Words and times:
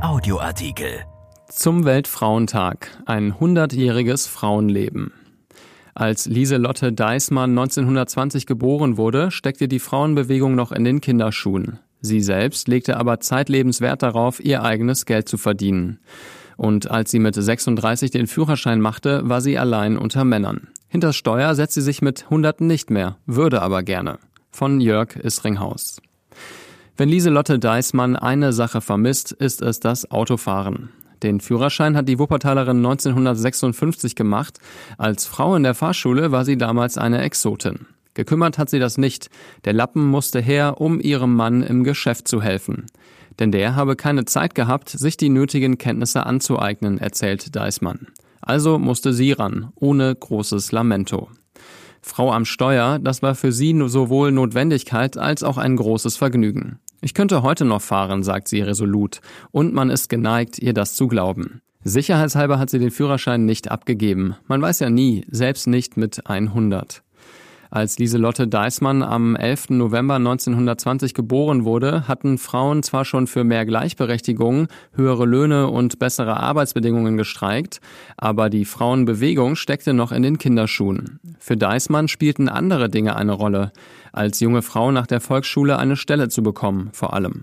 Audioartikel. 0.00 1.04
Zum 1.48 1.84
Weltfrauentag. 1.84 2.88
Ein 3.06 3.32
100-jähriges 3.34 4.28
Frauenleben. 4.28 5.12
Als 5.94 6.26
Lieselotte 6.26 6.92
Deismann 6.92 7.50
1920 7.50 8.46
geboren 8.46 8.96
wurde, 8.96 9.30
steckte 9.30 9.68
die 9.68 9.78
Frauenbewegung 9.78 10.54
noch 10.54 10.72
in 10.72 10.84
den 10.84 11.00
Kinderschuhen. 11.00 11.78
Sie 12.00 12.20
selbst 12.20 12.68
legte 12.68 12.96
aber 12.96 13.20
zeitlebens 13.20 13.80
Wert 13.80 14.02
darauf, 14.02 14.44
ihr 14.44 14.62
eigenes 14.62 15.06
Geld 15.06 15.28
zu 15.28 15.38
verdienen. 15.38 16.00
Und 16.56 16.90
als 16.90 17.10
sie 17.10 17.18
mit 17.18 17.34
36 17.34 18.10
den 18.10 18.26
Führerschein 18.26 18.80
machte, 18.80 19.28
war 19.28 19.40
sie 19.40 19.58
allein 19.58 19.98
unter 19.98 20.24
Männern. 20.24 20.68
Hinters 20.88 21.16
Steuer 21.16 21.54
setzt 21.54 21.74
sie 21.74 21.82
sich 21.82 22.02
mit 22.02 22.30
Hunderten 22.30 22.66
nicht 22.66 22.90
mehr, 22.90 23.16
würde 23.26 23.62
aber 23.62 23.82
gerne. 23.82 24.18
Von 24.50 24.80
Jörg 24.80 25.16
Isringhaus. 25.16 26.00
Wenn 26.96 27.08
Lieselotte 27.08 27.58
Deismann 27.58 28.14
eine 28.14 28.52
Sache 28.52 28.80
vermisst, 28.80 29.32
ist 29.32 29.62
es 29.62 29.80
das 29.80 30.12
Autofahren. 30.12 30.90
Den 31.24 31.40
Führerschein 31.40 31.96
hat 31.96 32.08
die 32.08 32.20
Wuppertalerin 32.20 32.76
1956 32.76 34.14
gemacht. 34.14 34.60
Als 34.96 35.26
Frau 35.26 35.56
in 35.56 35.64
der 35.64 35.74
Fahrschule 35.74 36.30
war 36.30 36.44
sie 36.44 36.56
damals 36.56 36.96
eine 36.96 37.22
Exotin. 37.22 37.86
Gekümmert 38.14 38.58
hat 38.58 38.70
sie 38.70 38.78
das 38.78 38.96
nicht. 38.96 39.28
Der 39.64 39.72
Lappen 39.72 40.06
musste 40.06 40.40
her, 40.40 40.80
um 40.80 41.00
ihrem 41.00 41.34
Mann 41.34 41.64
im 41.64 41.82
Geschäft 41.82 42.28
zu 42.28 42.40
helfen. 42.40 42.86
Denn 43.40 43.50
der 43.50 43.74
habe 43.74 43.96
keine 43.96 44.24
Zeit 44.24 44.54
gehabt, 44.54 44.88
sich 44.88 45.16
die 45.16 45.30
nötigen 45.30 45.78
Kenntnisse 45.78 46.24
anzueignen, 46.26 46.98
erzählt 46.98 47.56
Deismann. 47.56 48.06
Also 48.40 48.78
musste 48.78 49.12
sie 49.12 49.32
ran, 49.32 49.72
ohne 49.74 50.14
großes 50.14 50.70
Lamento. 50.70 51.28
Frau 52.06 52.30
am 52.30 52.44
Steuer, 52.44 52.98
das 52.98 53.22
war 53.22 53.34
für 53.34 53.50
sie 53.50 53.74
sowohl 53.86 54.30
Notwendigkeit 54.30 55.16
als 55.16 55.42
auch 55.42 55.56
ein 55.56 55.74
großes 55.74 56.18
Vergnügen. 56.18 56.78
Ich 57.00 57.14
könnte 57.14 57.42
heute 57.42 57.64
noch 57.64 57.80
fahren, 57.80 58.22
sagt 58.22 58.48
sie 58.48 58.60
resolut, 58.60 59.22
und 59.52 59.72
man 59.72 59.88
ist 59.88 60.10
geneigt, 60.10 60.58
ihr 60.58 60.74
das 60.74 60.96
zu 60.96 61.08
glauben. 61.08 61.62
Sicherheitshalber 61.82 62.58
hat 62.58 62.68
sie 62.68 62.78
den 62.78 62.90
Führerschein 62.90 63.46
nicht 63.46 63.70
abgegeben. 63.70 64.36
Man 64.46 64.60
weiß 64.60 64.80
ja 64.80 64.90
nie, 64.90 65.24
selbst 65.30 65.66
nicht 65.66 65.96
mit 65.96 66.26
100. 66.26 67.03
Als 67.74 67.98
Lieselotte 67.98 68.46
Deismann 68.46 69.02
am 69.02 69.34
11. 69.34 69.70
November 69.70 70.14
1920 70.14 71.12
geboren 71.12 71.64
wurde, 71.64 72.06
hatten 72.06 72.38
Frauen 72.38 72.84
zwar 72.84 73.04
schon 73.04 73.26
für 73.26 73.42
mehr 73.42 73.66
Gleichberechtigung, 73.66 74.68
höhere 74.92 75.26
Löhne 75.26 75.66
und 75.66 75.98
bessere 75.98 76.36
Arbeitsbedingungen 76.36 77.16
gestreikt, 77.16 77.80
aber 78.16 78.48
die 78.48 78.64
Frauenbewegung 78.64 79.56
steckte 79.56 79.92
noch 79.92 80.12
in 80.12 80.22
den 80.22 80.38
Kinderschuhen. 80.38 81.18
Für 81.40 81.56
Deismann 81.56 82.06
spielten 82.06 82.48
andere 82.48 82.88
Dinge 82.88 83.16
eine 83.16 83.32
Rolle, 83.32 83.72
als 84.12 84.38
junge 84.38 84.62
Frau 84.62 84.92
nach 84.92 85.08
der 85.08 85.20
Volksschule 85.20 85.76
eine 85.76 85.96
Stelle 85.96 86.28
zu 86.28 86.44
bekommen, 86.44 86.90
vor 86.92 87.12
allem. 87.12 87.42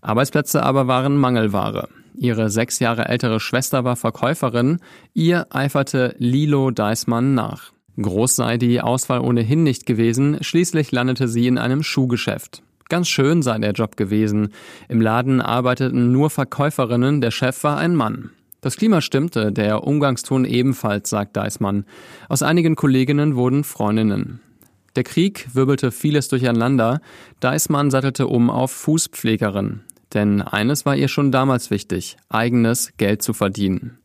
Arbeitsplätze 0.00 0.64
aber 0.64 0.88
waren 0.88 1.16
Mangelware. 1.16 1.88
Ihre 2.16 2.50
sechs 2.50 2.80
Jahre 2.80 3.06
ältere 3.06 3.38
Schwester 3.38 3.84
war 3.84 3.94
Verkäuferin, 3.94 4.80
ihr 5.14 5.46
eiferte 5.50 6.16
Lilo 6.18 6.72
Deismann 6.72 7.34
nach. 7.34 7.70
Groß 8.00 8.36
sei 8.36 8.56
die 8.56 8.80
Auswahl 8.80 9.20
ohnehin 9.20 9.62
nicht 9.62 9.84
gewesen, 9.84 10.38
schließlich 10.40 10.92
landete 10.92 11.28
sie 11.28 11.46
in 11.46 11.58
einem 11.58 11.82
Schuhgeschäft. 11.82 12.62
Ganz 12.88 13.08
schön 13.08 13.42
sei 13.42 13.58
der 13.58 13.72
Job 13.72 13.96
gewesen. 13.96 14.48
Im 14.88 15.00
Laden 15.00 15.40
arbeiteten 15.40 16.12
nur 16.12 16.30
Verkäuferinnen, 16.30 17.20
der 17.20 17.30
Chef 17.30 17.64
war 17.64 17.78
ein 17.78 17.94
Mann. 17.94 18.30
Das 18.60 18.76
Klima 18.76 19.00
stimmte, 19.00 19.50
der 19.50 19.84
Umgangston 19.84 20.44
ebenfalls, 20.44 21.10
sagt 21.10 21.36
Deismann. 21.36 21.84
Aus 22.28 22.42
einigen 22.42 22.76
Kolleginnen 22.76 23.34
wurden 23.34 23.64
Freundinnen. 23.64 24.40
Der 24.94 25.04
Krieg 25.04 25.48
wirbelte 25.52 25.90
vieles 25.90 26.28
durcheinander. 26.28 27.00
Deismann 27.40 27.90
sattelte 27.90 28.26
um 28.26 28.50
auf 28.50 28.70
Fußpflegerin. 28.70 29.80
Denn 30.14 30.42
eines 30.42 30.84
war 30.84 30.94
ihr 30.94 31.08
schon 31.08 31.32
damals 31.32 31.70
wichtig, 31.70 32.18
eigenes 32.28 32.92
Geld 32.98 33.22
zu 33.22 33.32
verdienen 33.32 33.98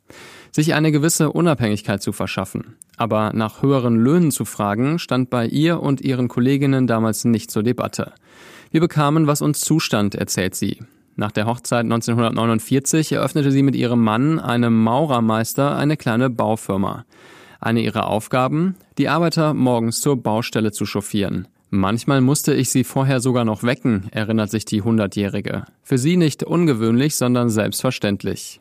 sich 0.57 0.73
eine 0.73 0.91
gewisse 0.91 1.31
Unabhängigkeit 1.31 2.01
zu 2.01 2.11
verschaffen. 2.11 2.77
Aber 2.97 3.31
nach 3.31 3.61
höheren 3.61 3.95
Löhnen 3.95 4.31
zu 4.31 4.43
fragen, 4.43 4.97
stand 4.97 5.29
bei 5.29 5.45
ihr 5.45 5.81
und 5.83 6.01
ihren 6.01 6.27
Kolleginnen 6.27 6.87
damals 6.87 7.25
nicht 7.25 7.51
zur 7.51 7.61
Debatte. 7.61 8.13
Wir 8.71 8.81
bekamen, 8.81 9.27
was 9.27 9.43
uns 9.43 9.61
zustand, 9.61 10.15
erzählt 10.15 10.55
sie. 10.55 10.79
Nach 11.15 11.31
der 11.31 11.45
Hochzeit 11.45 11.83
1949 11.83 13.11
eröffnete 13.11 13.51
sie 13.51 13.61
mit 13.61 13.75
ihrem 13.75 14.03
Mann, 14.03 14.39
einem 14.39 14.83
Maurermeister, 14.83 15.75
eine 15.77 15.95
kleine 15.95 16.31
Baufirma. 16.31 17.05
Eine 17.59 17.81
ihrer 17.81 18.07
Aufgaben, 18.07 18.75
die 18.97 19.09
Arbeiter 19.09 19.53
morgens 19.53 20.01
zur 20.01 20.17
Baustelle 20.17 20.71
zu 20.71 20.87
chauffieren. 20.87 21.47
Manchmal 21.69 22.21
musste 22.21 22.55
ich 22.55 22.69
sie 22.69 22.83
vorher 22.83 23.19
sogar 23.19 23.45
noch 23.45 23.61
wecken, 23.61 24.07
erinnert 24.11 24.49
sich 24.49 24.65
die 24.65 24.81
Hundertjährige. 24.81 25.65
Für 25.83 25.99
sie 25.99 26.17
nicht 26.17 26.43
ungewöhnlich, 26.43 27.15
sondern 27.15 27.49
selbstverständlich. 27.49 28.59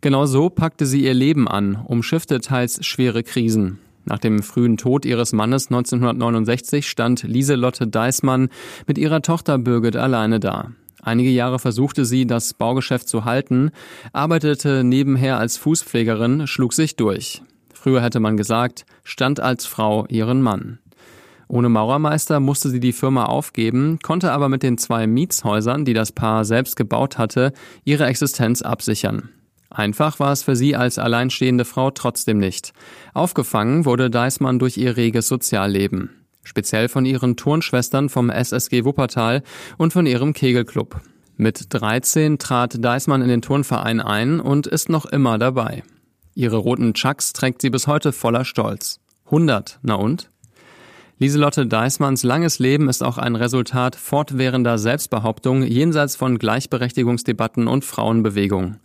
Genau 0.00 0.26
so 0.26 0.48
packte 0.48 0.86
sie 0.86 1.02
ihr 1.04 1.14
Leben 1.14 1.48
an, 1.48 1.74
umschiffte 1.74 2.40
teils 2.40 2.86
schwere 2.86 3.24
Krisen. 3.24 3.80
Nach 4.04 4.18
dem 4.18 4.44
frühen 4.44 4.76
Tod 4.76 5.04
ihres 5.04 5.32
Mannes 5.32 5.66
1969 5.66 6.88
stand 6.88 7.24
Lieselotte 7.24 7.88
Deismann 7.88 8.48
mit 8.86 8.96
ihrer 8.96 9.22
Tochter 9.22 9.58
Birgit 9.58 9.96
alleine 9.96 10.38
da. 10.38 10.70
Einige 11.02 11.30
Jahre 11.30 11.58
versuchte 11.58 12.04
sie, 12.04 12.26
das 12.26 12.54
Baugeschäft 12.54 13.08
zu 13.08 13.24
halten, 13.24 13.70
arbeitete 14.12 14.84
nebenher 14.84 15.38
als 15.38 15.56
Fußpflegerin, 15.56 16.46
schlug 16.46 16.74
sich 16.74 16.94
durch. 16.94 17.42
Früher 17.74 18.00
hätte 18.00 18.20
man 18.20 18.36
gesagt, 18.36 18.86
stand 19.02 19.40
als 19.40 19.66
Frau 19.66 20.06
ihren 20.08 20.42
Mann. 20.42 20.78
Ohne 21.48 21.68
Maurermeister 21.68 22.38
musste 22.40 22.68
sie 22.68 22.80
die 22.80 22.92
Firma 22.92 23.24
aufgeben, 23.24 23.98
konnte 24.02 24.30
aber 24.30 24.48
mit 24.48 24.62
den 24.62 24.78
zwei 24.78 25.06
Mietshäusern, 25.08 25.84
die 25.84 25.94
das 25.94 26.12
Paar 26.12 26.44
selbst 26.44 26.76
gebaut 26.76 27.18
hatte, 27.18 27.52
ihre 27.84 28.06
Existenz 28.06 28.62
absichern. 28.62 29.30
Einfach 29.70 30.18
war 30.18 30.32
es 30.32 30.42
für 30.42 30.56
sie 30.56 30.76
als 30.76 30.98
alleinstehende 30.98 31.64
Frau 31.64 31.90
trotzdem 31.90 32.38
nicht. 32.38 32.72
Aufgefangen 33.14 33.84
wurde 33.84 34.10
Deismann 34.10 34.58
durch 34.58 34.76
ihr 34.76 34.96
reges 34.96 35.28
Sozialleben. 35.28 36.10
Speziell 36.42 36.88
von 36.88 37.04
ihren 37.04 37.36
Turnschwestern 37.36 38.08
vom 38.08 38.30
SSG 38.30 38.84
Wuppertal 38.84 39.42
und 39.76 39.92
von 39.92 40.06
ihrem 40.06 40.32
Kegelclub. 40.32 41.00
Mit 41.36 41.66
13 41.68 42.38
trat 42.38 42.82
Deismann 42.82 43.22
in 43.22 43.28
den 43.28 43.42
Turnverein 43.42 44.00
ein 44.00 44.40
und 44.40 44.66
ist 44.66 44.88
noch 44.88 45.04
immer 45.06 45.38
dabei. 45.38 45.84
Ihre 46.34 46.56
roten 46.56 46.94
Chucks 46.94 47.32
trägt 47.32 47.60
sie 47.60 47.70
bis 47.70 47.86
heute 47.86 48.12
voller 48.12 48.44
Stolz. 48.44 49.00
100, 49.26 49.78
na 49.82 49.94
und? 49.94 50.30
Lieselotte 51.18 51.66
Deismanns 51.66 52.22
langes 52.22 52.60
Leben 52.60 52.88
ist 52.88 53.02
auch 53.02 53.18
ein 53.18 53.34
Resultat 53.34 53.96
fortwährender 53.96 54.78
Selbstbehauptung 54.78 55.64
jenseits 55.64 56.16
von 56.16 56.38
Gleichberechtigungsdebatten 56.38 57.66
und 57.66 57.84
Frauenbewegung. 57.84 58.76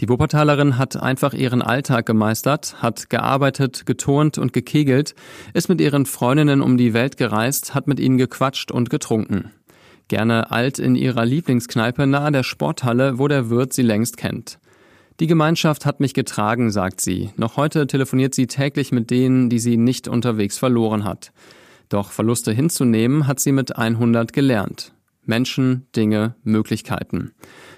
Die 0.00 0.08
Wuppertalerin 0.08 0.78
hat 0.78 0.96
einfach 0.96 1.34
ihren 1.34 1.60
Alltag 1.60 2.06
gemeistert, 2.06 2.76
hat 2.80 3.10
gearbeitet, 3.10 3.84
geturnt 3.84 4.38
und 4.38 4.54
gekegelt, 4.54 5.14
ist 5.52 5.68
mit 5.68 5.78
ihren 5.78 6.06
Freundinnen 6.06 6.62
um 6.62 6.78
die 6.78 6.94
Welt 6.94 7.18
gereist, 7.18 7.74
hat 7.74 7.86
mit 7.86 8.00
ihnen 8.00 8.16
gequatscht 8.16 8.70
und 8.70 8.88
getrunken. 8.88 9.50
Gerne 10.08 10.50
alt 10.50 10.78
in 10.78 10.96
ihrer 10.96 11.26
Lieblingskneipe 11.26 12.06
nahe 12.06 12.32
der 12.32 12.44
Sporthalle, 12.44 13.18
wo 13.18 13.28
der 13.28 13.50
Wirt 13.50 13.74
sie 13.74 13.82
längst 13.82 14.16
kennt. 14.16 14.58
Die 15.20 15.26
Gemeinschaft 15.26 15.84
hat 15.84 16.00
mich 16.00 16.14
getragen, 16.14 16.70
sagt 16.70 17.02
sie. 17.02 17.28
Noch 17.36 17.58
heute 17.58 17.86
telefoniert 17.86 18.34
sie 18.34 18.46
täglich 18.46 18.92
mit 18.92 19.10
denen, 19.10 19.50
die 19.50 19.58
sie 19.58 19.76
nicht 19.76 20.08
unterwegs 20.08 20.56
verloren 20.56 21.04
hat. 21.04 21.30
Doch 21.90 22.10
Verluste 22.10 22.52
hinzunehmen 22.52 23.26
hat 23.26 23.38
sie 23.38 23.52
mit 23.52 23.76
100 23.76 24.32
gelernt. 24.32 24.94
Menschen, 25.26 25.86
Dinge, 25.94 26.36
Möglichkeiten. 26.42 27.32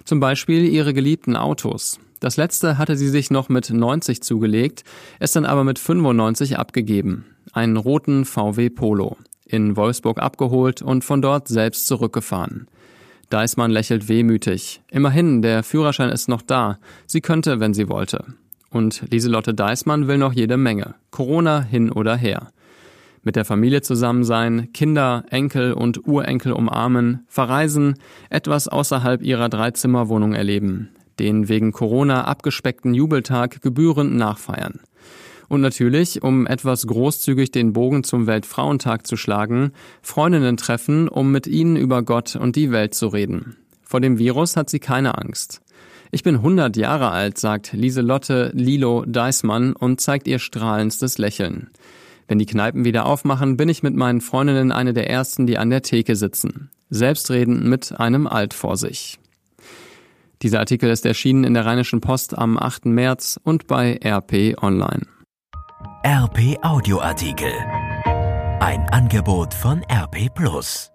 Zum 0.05 0.21
Beispiel 0.21 0.65
ihre 0.65 0.95
geliebten 0.95 1.35
Autos. 1.35 1.99
Das 2.23 2.37
letzte 2.37 2.79
hatte 2.79 2.97
sie 2.97 3.09
sich 3.09 3.33
noch 3.33 3.49
mit 3.49 3.71
90 3.71 4.23
zugelegt, 4.23 4.85
es 5.19 5.33
dann 5.33 5.45
aber 5.45 5.65
mit 5.65 5.81
95 5.81 6.57
abgegeben. 6.57 7.25
Einen 7.53 7.77
roten 7.77 8.25
VW 8.25 8.71
Polo. 8.71 9.17
In 9.45 9.77
Wolfsburg 9.77 10.23
abgeholt 10.23 10.83
und 10.83 11.03
von 11.03 11.21
dort 11.21 11.49
selbst 11.49 11.89
zurückgefahren. 11.89 12.69
Deismann 13.29 13.73
lächelt 13.73 14.09
wehmütig. 14.09 14.83
Immerhin, 14.89 15.43
der 15.43 15.65
Führerschein 15.65 16.11
ist 16.11 16.29
noch 16.29 16.43
da. 16.43 16.79
Sie 17.09 17.23
könnte, 17.23 17.59
wenn 17.59 17.75
sie 17.75 17.89
wollte. 17.89 18.25
Und 18.71 19.03
Lieselotte 19.11 19.53
Deismann 19.53 20.07
will 20.07 20.19
noch 20.19 20.33
jede 20.33 20.57
Menge. 20.57 20.95
Corona 21.11 21.61
hin 21.61 21.91
oder 21.91 22.15
her. 22.15 22.53
Mit 23.25 23.35
der 23.35 23.45
Familie 23.45 23.83
zusammen 23.83 24.23
sein, 24.23 24.73
Kinder, 24.73 25.25
Enkel 25.31 25.73
und 25.73 26.07
Urenkel 26.07 26.53
umarmen, 26.53 27.25
verreisen, 27.27 27.97
etwas 28.31 28.69
außerhalb 28.69 29.23
ihrer 29.23 29.49
Dreizimmerwohnung 29.49 30.35
erleben 30.35 30.91
den 31.19 31.49
wegen 31.49 31.73
Corona 31.73 32.25
abgespeckten 32.25 32.95
Jubeltag 32.95 33.63
gebührend 33.63 34.15
nachfeiern. 34.15 34.81
Und 35.49 35.61
natürlich, 35.61 36.23
um 36.23 36.47
etwas 36.47 36.87
großzügig 36.87 37.51
den 37.51 37.75
Bogen 37.75 38.05
zum 38.05 38.27
Weltfrauentag 38.27 39.07
zu 39.07 39.17
schlagen, 39.17 39.73
Freundinnen 40.01 40.57
treffen, 40.57 41.09
um 41.09 41.31
mit 41.31 41.47
ihnen 41.47 41.77
über 41.77 42.03
Gott 42.03 42.37
und 42.37 42.57
die 42.57 42.71
Welt 42.71 42.95
zu 42.95 43.09
reden. 43.09 43.57
Vor 43.83 44.01
dem 44.01 44.19
Virus 44.19 44.57
hat 44.57 44.71
sie 44.71 44.81
keine 44.81 45.19
Angst. 45.19 45.61
Ich 46.11 46.23
bin 46.23 46.37
100 46.37 46.77
Jahre 46.77 47.11
alt, 47.11 47.39
sagt 47.39 47.73
Lieselotte 47.73 48.51
Lilo 48.55 49.05
Deismann 49.07 49.75
und 49.75 50.01
zeigt 50.01 50.27
ihr 50.27 50.39
strahlendstes 50.39 51.19
Lächeln. 51.19 51.69
Wenn 52.29 52.39
die 52.39 52.47
Kneipen 52.47 52.85
wieder 52.87 53.05
aufmachen, 53.05 53.57
bin 53.57 53.69
ich 53.69 53.83
mit 53.83 53.95
meinen 53.95 54.23
Freundinnen 54.23 54.73
eine 54.73 54.95
der 54.95 55.11
ersten, 55.11 55.47
die 55.47 55.59
an 55.59 55.69
der 55.69 55.83
Theke 55.83 56.17
sitzen. 56.17 56.71
Selbstredend 56.89 57.65
mit 57.65 57.99
einem 57.99 58.27
Alt 58.27 58.55
vor 58.55 58.77
sich. 58.77 59.19
Dieser 60.43 60.59
Artikel 60.59 60.91
ist 60.91 61.07
erschienen 61.07 61.45
in 61.45 61.55
der 61.55 61.65
Rheinischen 61.65 62.01
Post 62.01 62.37
am 62.37 62.59
8. 62.59 62.87
März 62.87 63.39
und 63.45 63.69
bei 63.69 63.99
RP 64.05 64.61
Online. 64.61 65.07
RP 66.05 66.59
Audioartikel. 66.63 67.53
Ein 68.61 68.89
Angebot 68.91 69.55
von 69.55 69.83
RP 69.85 70.35
Plus. 70.35 70.92